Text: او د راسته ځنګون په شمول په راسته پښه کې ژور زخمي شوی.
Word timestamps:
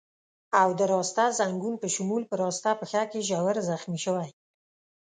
او 0.61 0.67
د 0.79 0.81
راسته 0.93 1.23
ځنګون 1.39 1.75
په 1.81 1.87
شمول 1.95 2.23
په 2.27 2.35
راسته 2.43 2.69
پښه 2.79 3.01
کې 3.11 3.25
ژور 3.29 3.55
زخمي 3.69 3.99
شوی. 4.05 4.29